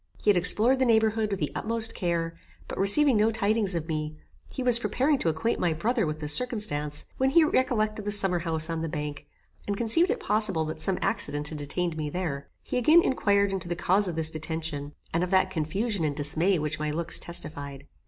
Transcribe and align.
He 0.23 0.31
had 0.31 0.37
explored 0.37 0.79
the 0.79 0.85
neighbourhood 0.85 1.29
with 1.29 1.39
the 1.39 1.51
utmost 1.53 1.93
care, 1.93 2.35
but, 2.67 2.79
receiving 2.79 3.17
no 3.17 3.29
tidings 3.29 3.75
of 3.75 3.87
me, 3.87 4.17
he 4.51 4.63
was 4.63 4.79
preparing 4.79 5.19
to 5.19 5.29
acquaint 5.29 5.59
my 5.59 5.73
brother 5.73 6.07
with 6.07 6.17
this 6.17 6.33
circumstance, 6.33 7.05
when 7.17 7.29
he 7.29 7.43
recollected 7.43 8.03
the 8.03 8.11
summer 8.11 8.39
house 8.39 8.67
on 8.67 8.81
the 8.81 8.89
bank, 8.89 9.27
and 9.67 9.77
conceived 9.77 10.09
it 10.09 10.19
possible 10.19 10.65
that 10.65 10.81
some 10.81 10.97
accident 11.03 11.49
had 11.49 11.59
detained 11.59 11.97
me 11.97 12.09
there. 12.09 12.49
He 12.63 12.79
again 12.79 13.03
inquired 13.03 13.51
into 13.53 13.69
the 13.69 13.75
cause 13.75 14.07
of 14.07 14.15
this 14.15 14.31
detention, 14.31 14.93
and 15.13 15.23
of 15.23 15.29
that 15.29 15.51
confusion 15.51 16.03
and 16.03 16.15
dismay 16.15 16.57
which 16.57 16.79
my 16.79 16.89
looks 16.89 17.19
testified. 17.19 17.85